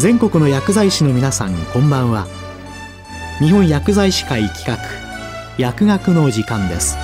[0.00, 2.26] 全国の薬剤師の皆さんこんばんは。
[3.38, 4.78] 日本薬剤師会企画
[5.58, 6.96] 薬学の時間です。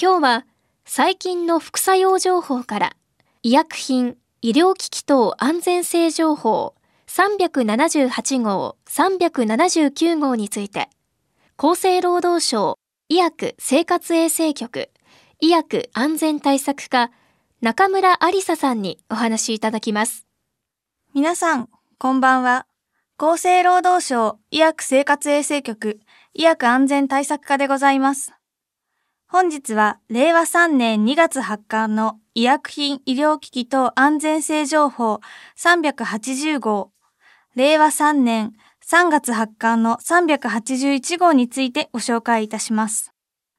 [0.00, 0.46] 今日は
[0.86, 2.96] 最近の副作用情報から
[3.42, 6.74] 医薬品医療機器等安全性情報
[7.06, 10.88] 378号、379号について、
[11.56, 14.90] 厚生労働省医薬生活衛生局
[15.40, 17.10] 医薬安全対策課
[17.60, 20.26] 中村ありささんにお話しいただきます。
[21.14, 21.68] 皆さん、
[21.98, 22.66] こんばんは。
[23.18, 26.00] 厚生労働省医薬生活衛生局
[26.32, 28.32] 医薬安全対策課でございます。
[29.28, 35.20] 本日は令和3年2月発刊の医薬品医療機器等安全性情報
[35.56, 36.90] 380号
[37.56, 38.52] 令和3年
[38.84, 43.12] 3月発刊の381号についてご紹介いたします。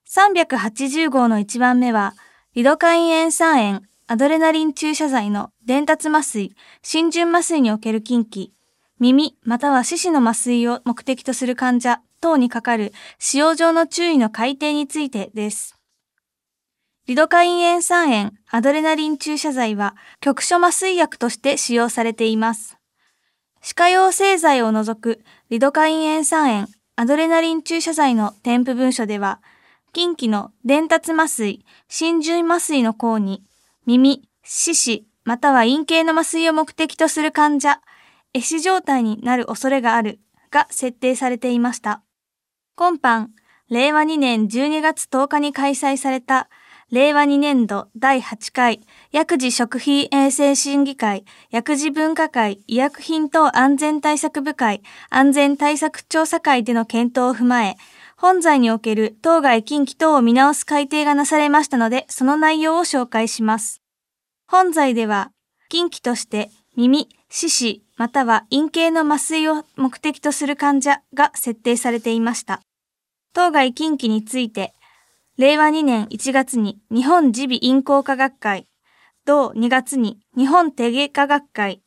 [0.09, 2.13] 380号の1番目は、
[2.53, 8.53] リドカイン塩酸塩、アドレナリン注射剤の伝達麻酔、浸潤麻酔における禁忌、
[8.99, 15.79] 耳または四肢の麻酔を目的とする患者等にかかる使用上の注意の改定についてです。
[17.07, 22.74] リドカイン塩酸塩、アドレナリン注射剤は局所麻酔薬として使用されています。
[23.65, 29.41] 歯科用製剤を除くリドカイン塩酸塩、アドレナリン注射剤の添付文書では、
[29.91, 33.43] 近畿の伝達麻酔、浸潤麻酔の項に、
[33.87, 37.81] 耳、四肢、または陰茎の麻酔を目的とする患者、
[38.35, 40.19] 壊死状態になる恐れがある
[40.51, 42.03] が設定されていました。
[42.75, 43.29] 今般、
[43.71, 46.49] 令和2年12月10日に開催された
[46.91, 48.79] 令和2年度第8回
[49.11, 57.75] 薬事食品衛生審議会薬事分科会医薬品等安全対策部会安全対策調査会での検討を踏まえ、
[58.17, 63.81] 本罪における当該近畿等を見直す改定がなされましたので、その内容を紹介します。
[64.47, 65.31] 本罪では、
[65.69, 72.61] 近畿として耳、四肢、または陰茎の麻酔を目的とする患者が設定されていました。
[73.33, 74.75] 当該近畿について、
[75.37, 78.67] 令和2年1月に日本耳鼻咽喉科学会、
[79.25, 81.81] 同2月に日本手外科学会、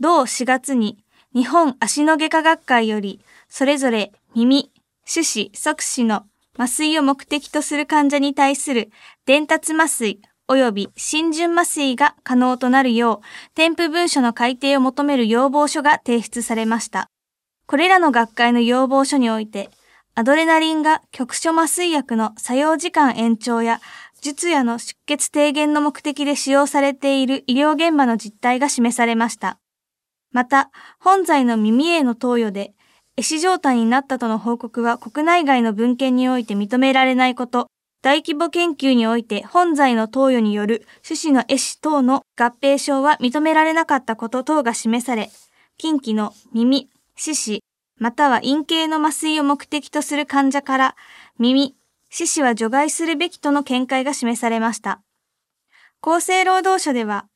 [0.00, 4.72] 同4月に日本足の外科学会より、それぞれ耳、
[5.06, 6.24] 手指、即死の
[6.58, 8.90] 麻酔を目的とする患者に対する
[9.26, 17.08] 伝達麻酔及び浸潤麻酔が可能となるよう、添付文書の改定を求める要望書が提出されました。
[17.66, 19.70] これらの学会の要望書において、
[20.14, 23.80] アドレナリンが局所麻酔薬の作用時間延長や
[24.20, 29.58] 術野の出血低減の目的で使用されている医療現場の実態が示されました。
[30.30, 32.74] また、本剤の耳への投与で、
[33.16, 37.68] 壊死状態になったとの報告は国内外の文献において認められないこと、
[38.02, 45.30] 大規模研究において本剤の投与による種子の壊死等の合併症は認められなかったこと等が示され、
[45.78, 47.62] 近畿の耳、四肢、
[48.02, 50.96] または陰茎の麻酔を目的とする患者から
[51.38, 51.76] 耳、
[52.10, 55.00] 四肢は除外するべきとの見解が示されました。
[56.00, 57.28] 厚生労働省では、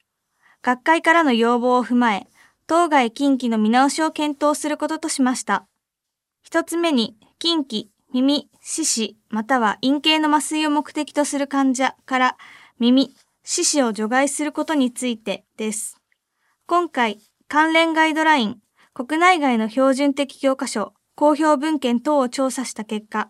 [0.63, 2.27] 学会からの要望を踏まえ、
[2.67, 5.69] 当該近畿の見直しを検討することとしました。
[6.43, 12.37] 一つ目に、近畿、耳、四肢、または陰茎の麻酔を目的とする患者から
[12.81, 16.01] 耳、四肢を除外することについてです。
[16.67, 18.59] 今回、関連ガイドライン、
[18.99, 23.29] 国内外の標準的教科書、公表文献等を調査した結果、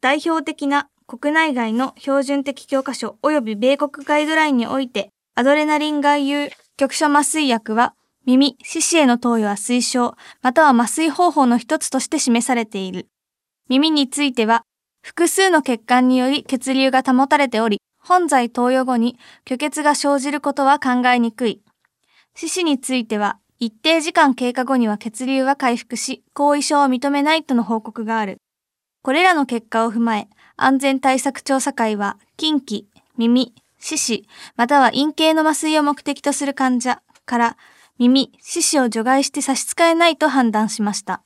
[0.00, 13.08] 代表的な国内外の標準的教科書及び米国ガイドラインにおいて、アドレナリン外遊局所麻酔薬は耳、四肢への投与は推奨、または麻酔方法の一つとして示されている。
[13.68, 14.62] 耳については、
[15.02, 21.62] 複数の血管により血流が保たれており、本剤投与後に虚血が生じることは考えにくい。
[22.36, 28.38] 四肢については、一定時間経過後には血流は回復し、後遺症を認めないとの報告がある。
[29.02, 32.84] これらの結果を踏まえ、安全対策調査会は、近畿、
[33.16, 37.56] 耳、四肢、または陰茎の麻酔を目的とする患者から、
[37.98, 41.24] 耳、四肢を除外して差し支えないと判断しました。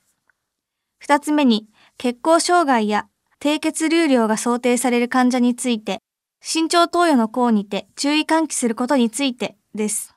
[0.97, 1.67] 二つ目に、
[1.99, 3.07] 血行障害や
[3.39, 5.99] 低血流量が想定される患者について、
[6.41, 10.12] 身長投与の項にて注意喚起することについてです。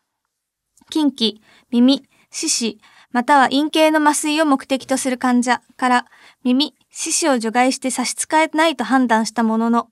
[0.90, 1.40] 近畿、
[1.70, 2.80] 耳、四肢、
[3.12, 6.06] または陰茎の麻酔を目的とする患者から
[6.44, 9.88] 耳、四肢を除外して差し支えないと判断したものの、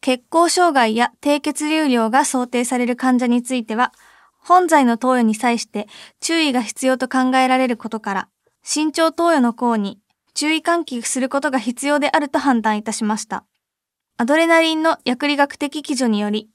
[0.00, 3.92] 血行障害や低血流量が想定される患者については、
[4.38, 5.86] 本剤の投与に際して
[6.20, 8.28] 注意が必要と考えられることから、
[8.62, 10.00] 身長投与の項に
[10.34, 13.44] 注意喚起することが必要であると判断いたしました。
[14.16, 16.50] アドレナリンの薬理学的基準により、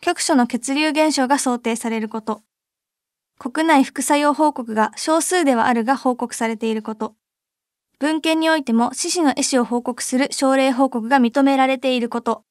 [0.00, 2.42] 局所の血流現象が想定されること、
[3.42, 7.14] 国内副作用報告が少数ではあるが報告されていること、
[7.98, 12.44] 文献においても死死の絵師を報告する症例報告が認められていること。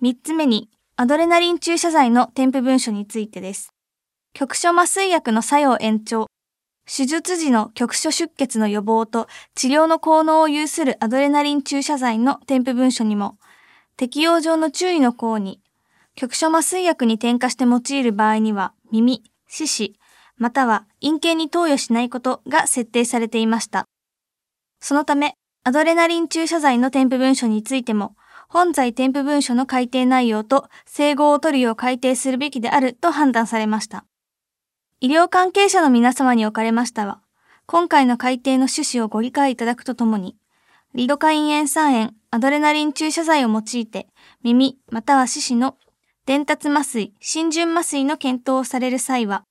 [0.00, 3.74] 三つ目に、アドレナリン注射剤の添付文書についてです。
[4.34, 6.28] 局所麻酔薬の作用延長、
[6.86, 13.36] 手術時の局所出血の予防と治療の効能を有するアドレナリン注射剤の添付文書にも、
[13.96, 15.60] 適用上の注意の項に、
[16.14, 19.98] 局所麻酔薬に添加して用いる場合には、耳、四肢、
[20.36, 23.86] または陰茎に投与しないことが設定されていました。
[24.80, 25.34] そのため、
[25.64, 28.14] アドレナリン注射剤の添付文書についても、
[28.48, 34.04] 本在添付文書の改定内容と整合を取るよう改定するべきであると判断されました。
[35.00, 37.20] 医療関係者の皆様におかれましたは、
[37.66, 40.36] 今回の改定の趣旨をご理解いただくとともに、
[40.94, 44.08] リドカイン塩酸塩、アドレナリン注射剤を用いて、
[44.42, 45.76] 耳または四肢の
[46.28, 49.44] 伝達麻酔、浸潤麻酔の検討をされる際は、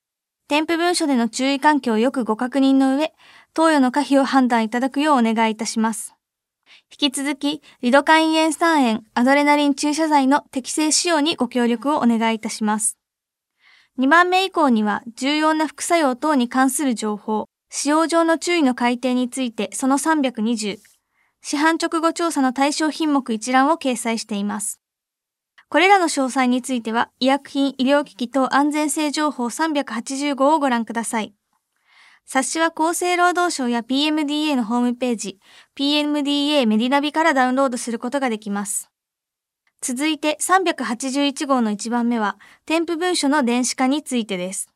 [0.48, 3.14] 添付文書での注意喚起をよくご確認の上、
[3.56, 6.14] 投与の可否を判断いただくようお願いいたします。
[6.92, 13.00] 引き続き、リドカイン塩酸塩、アドレナリン注射剤の適正使用にご協力をお願いいたします。
[13.98, 20.78] 2番目以降には、重要な副作用等に関する情報、使用上の注意の改定についてその320、
[21.42, 24.80] 市販直後調査の対象品目一覧を掲載しています。
[25.70, 31.34] これらの詳細については、医薬品医療機器等安全性情報385をご覧ください。
[32.26, 35.40] 冊子は厚生労働省や PMDA のホームページ、
[35.78, 38.90] PMDA メディナビからダウンロードすることができます。
[39.82, 44.70] 続いて381号の1番目は、添付文書の電子化についてです。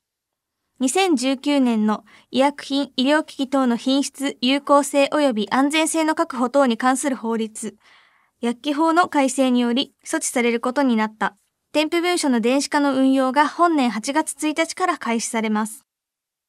[0.81, 7.77] 2019年の医薬品医療機器等の品質、有効性及び安全性の確保等に関する法律、
[8.41, 11.35] 薬機法の改正により措置されることになった
[11.73, 15.85] 添付文書の電子化の運用が本年8月1日から開始されます。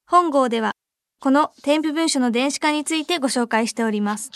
[0.06, 0.72] 本号では
[1.20, 4.30] この添付文書の電子化についてご紹介しております。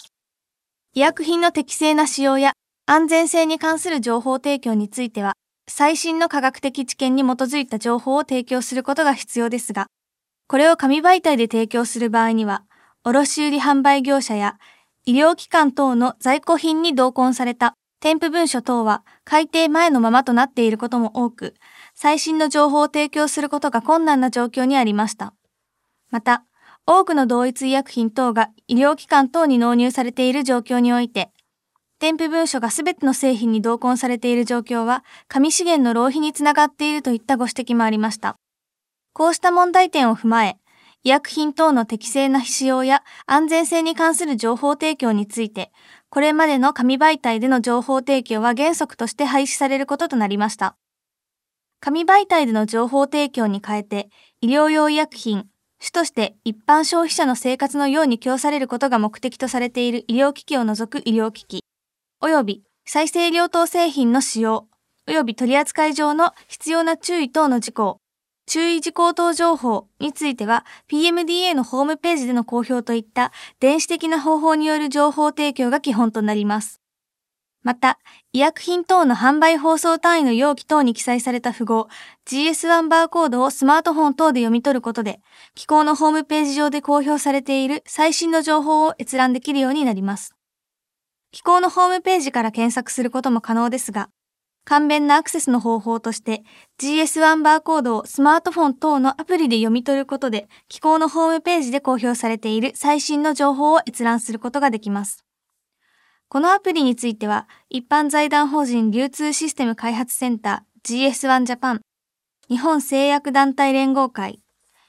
[0.94, 2.52] 医薬品の適正な使用や
[2.86, 5.32] 安全性に関する情報提供については、
[5.68, 9.88] 最新の科学的知見に基づいた情報を提供することが必要ですが、
[10.46, 12.62] これを紙媒体で提供する場合には、
[13.02, 14.58] 卸売販売業者や
[15.08, 21.54] 医療機関等の在庫品に同梱された添付文書等は改定前のままとなっていることも多く、
[21.94, 25.32] 最新の情報を提供することが困難な状況にありました。
[26.10, 26.44] また、
[26.86, 31.30] 多くの同一医薬品等が医療機関等に納入されている状況において、
[32.00, 38.36] 添付文書がすべての製品に同梱されている状況は、紙資源の浪費につながっているといったご指摘もありました。
[39.12, 40.56] こうした問題点を踏まえ、
[41.06, 45.70] 医薬品等の適正な使用や安全性に関する情報提供について、
[46.08, 50.76] これまでの紙媒体での情報提供は原則として廃止されることとなりました。
[51.78, 54.08] 紙媒体での情報提供に変えて、
[54.40, 55.46] 医療用医薬品、
[55.78, 61.62] 主として一般消費者の生活のように供されることが目的とされている医療機器を除く医療機器、
[62.20, 64.66] 及び再生医療等製品の使用、
[65.06, 68.00] 及び取扱上の必要な注意等の事項、
[68.46, 76.80] 注意事項等情報については PMDA のホームページでの公表といった電子的な方法による情報提供が基本となります。
[77.66, 77.98] また、
[78.32, 81.88] 医薬品等の販売放送単位の容器等に記載された符号
[82.24, 85.20] GS1 バーコードをスマートフォン等で読み取ることで、
[85.56, 90.36] 機構のホームページ上で公表されている最新の情報を閲覧できるようになります。
[91.32, 94.10] 機構のホームページから検索することも可能ですが、
[94.66, 96.42] 簡便なアクセスの方法として
[96.80, 105.24] GS1 バーコードをスマートフォン等のアプリで読み取ることで、機構のホームページで公表されている最新の情報を閲覧することができます。
[106.28, 111.80] このアプリについては、一般財団法人流通システム開発センター GS1 ジャパン、
[112.48, 114.40] 日本製薬団体連合会、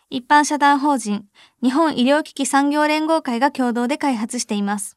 [0.10, 1.25] 一般社団法人
[1.62, 4.97] 日本医療機器産業連合会が共同で開発しています。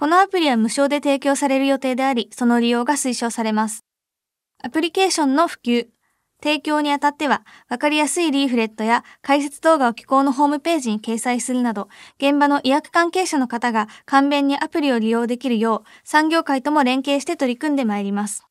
[0.00, 3.84] このアプリは無償で提供される予定であり、その利用が推奨されます。
[4.62, 5.88] アプリケーションの普及、
[6.40, 11.88] 提供にあたっては、わかりやすいリーフレットや解説動画を機構のホームページに掲載するなど、
[12.18, 18.46] 現場の医薬関係者の方が簡便にアプリを利用できるよう、産業界とも連携して取り組んでまいります。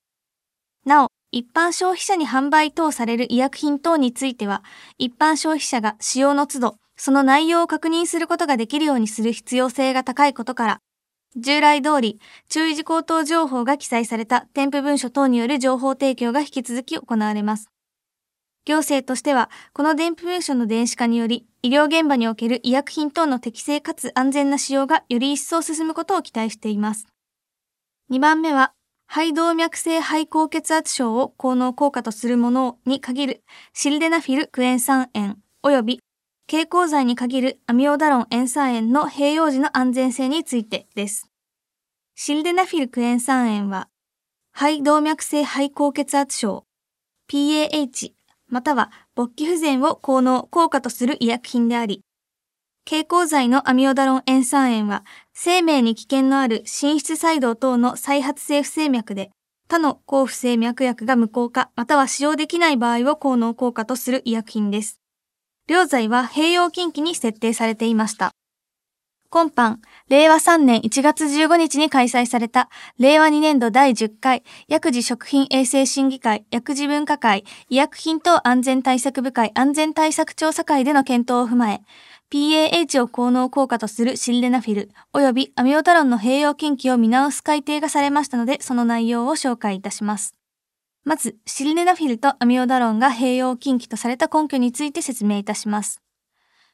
[0.85, 4.65] なお、一般消費者に販売等される医薬品等については、
[4.97, 10.81] 一般消費者が使用の都度、その内容を確認することができるようにする必要性が高いことから、
[11.35, 12.19] 従来通り、
[12.49, 17.69] 注意事項等情報が記載された添付文書等による情報提供が引き続き行われます。
[18.65, 27.07] 行政としては、この伝文書の電子化により、医療現場における医薬品等の適正かつ安全な使用がより一層進むことを期待しています。
[28.11, 28.73] 2番目は、
[29.07, 33.43] 肺動脈性肺高血圧症を効能効果とするものに限る
[33.73, 35.99] シルデナフィルクエン酸塩及び
[36.49, 41.29] 蛍光剤に限るアミオダロン塩酸塩の併用時の安全性についてです。
[42.15, 43.89] シルデナフィルクエン酸塩は、
[44.53, 46.63] 肺動脈性肺高血圧症、
[47.29, 48.13] PAH、
[48.47, 51.99] または勃起不全を効能、効果とする医薬品であり、
[52.85, 59.31] 蛍光剤のアミオダロン塩酸塩は、生命に危険のある心室細動等の再発性不整脈で、
[59.67, 65.01] 他の抗不整脈薬が無効化、または使用できない場合を効能効果とする医薬品です。
[65.67, 68.31] 両剤は併用禁忌に設定されていました。
[69.29, 81.81] 今般、令和3年1月15日に開催された、令和2年度第10回、薬事食品衛生審議会、薬事分科会、医薬品等安全対策部会安全対策調査会での検討を踏まえ、
[82.29, 90.36] PAH を効能効果とするシルデナフィル、及びアミオタロンの併用禁忌を見直す改定がされましたので、その内容を紹介いたします。
[91.07, 96.01] まず、シルデナフィルとアミオダロンが併用禁忌とされた根拠について説明いたします。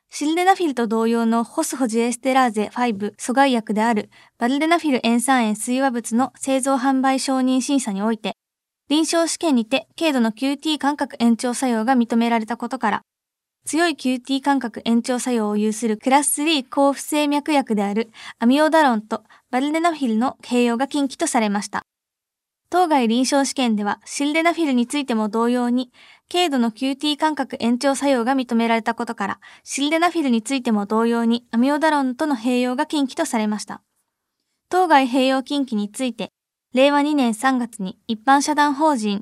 [0.10, 4.10] シルデナフィルと同様のホスホジエステラーゼ5阻害薬である
[4.40, 8.34] バルデナフィル塩酸塩水和物の製造販売承認審査において、
[8.90, 13.02] 臨床試験にて軽度の QT 間隔延長作用が認められたことから、
[13.66, 18.10] 強い QT 間隔延長作用を有するクラス3高不整脈薬である
[18.40, 19.22] アミオダロンと
[19.52, 21.84] バルデナフィルの併用が禁忌とされました。
[22.74, 25.92] 当該臨床試験ではシルデナフィルについても同様に、
[26.28, 33.84] 軽度の QT 間隔延長作用が認められたことから、シルデナフィルについても同様にアミオダロンとの併用が禁忌とされました。
[34.70, 36.32] 当該併用禁忌について、
[36.74, 39.22] 令和2年3月に一般社団法人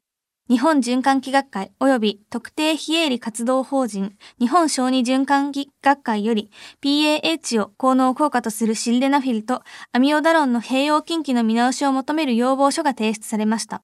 [0.52, 13.82] 日本循環器学会及び特定非営利活動法人日本小児循環器学会より PAH を効能効果とするシルデナフィルとアミオダロンの併用禁忌の見直しを求める要望書が提出されました。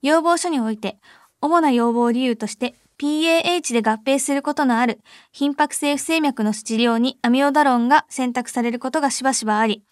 [0.00, 0.96] 要望書において、
[1.42, 9.82] 主な要望理由として PAH で合併することのある頻迫性不整脈の治療にアミオダロンが選択されることがしばしばあり、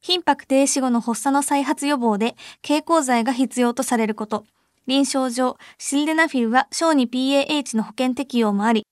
[0.00, 4.46] 頻迫停止後の発作の再発予防で蛍光剤が必要とされること、
[4.86, 8.86] 臨床上、シルデナフィルは小児 PAH の保険適用もあり、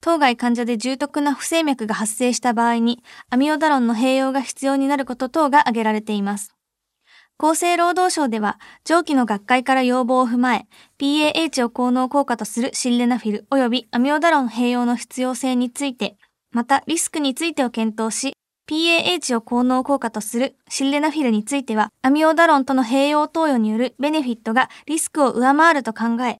[0.00, 6.54] 当該患者で重篤な不整脈が発生した場合に、アミオダロンの併用が必要になること等が挙げられています。
[7.40, 10.66] 厚生労働省では、上記の学会から要望を踏まえ、
[10.98, 16.16] PAH を効能効果とするシルデナフィル及びアミオダロン併用の必要性について、
[16.50, 18.32] またリスクについてを検討し、
[18.68, 26.36] PAH を効能効果とするシルデナフィルについては、アミオダロンとの併用投与によるベネフィットがリスクを上回ると考え、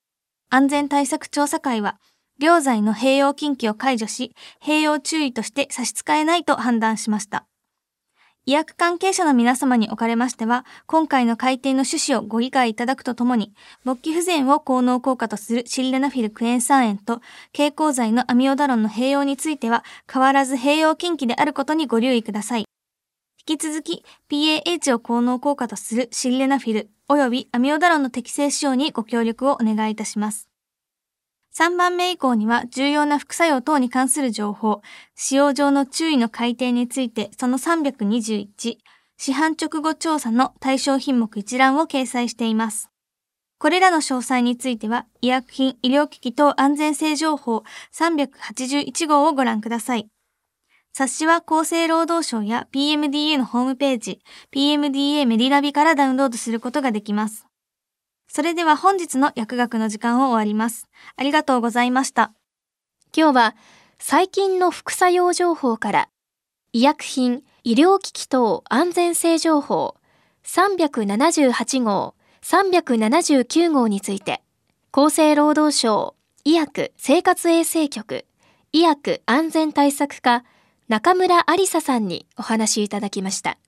[0.51, 1.99] 安全対策調査会は、
[2.39, 7.47] 両剤の併用禁忌を解除し、併用注意として差し支えないと判断しました。
[8.49, 13.53] 医薬関係者の皆様におかれましては、今回の改定の趣旨をご理解いただくとともに、
[13.85, 17.21] 勃起不全を効能効果とするシルデナフィルクエン酸塩と
[17.53, 22.65] 蛍光剤のアミオダロンの併用については、変わらず併用禁忌であることにご留意ください。
[23.47, 30.48] 引き続き、PAH を効能効果とするシルデナフィル及びアミオダロンの適正使用にご協力をお願いいたします。
[31.59, 34.81] 3番目以降には重要な副作用等に関する情報、
[35.17, 38.77] 使用上の注意の改定についてその321、
[39.17, 42.91] 市販直後調査の対象品目一覧を掲載しています。
[43.59, 50.09] これらの詳細については、医薬品医療機器等安全性情報381号をご覧ください。
[50.93, 54.21] 冊子は厚生労働省や PMDA のホームページ、
[54.55, 57.48] PMDA メディナビからダウンロードすることができます。
[58.29, 60.87] それでは本日の薬学の時間を終わります。
[61.17, 62.33] ありがとうございました。
[63.17, 63.57] 今日は
[63.99, 66.09] 最近の副作用情報から
[66.73, 69.97] 医薬品医療機器等安全性情報
[70.45, 74.43] 378号379号について
[74.93, 78.27] 厚生労働省医薬生活衛生局
[78.73, 80.45] 医薬安全対策課
[80.89, 83.59] 中村ありささんにお話しいただきました。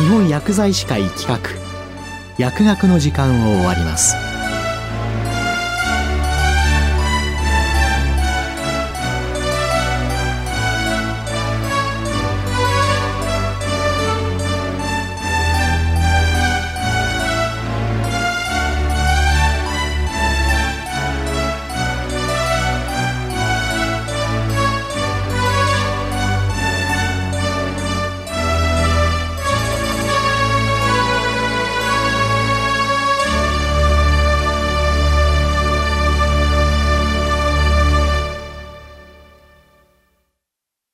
[0.00, 1.38] 日本薬剤師会企画。
[2.38, 4.29] 薬学の時間を終わります。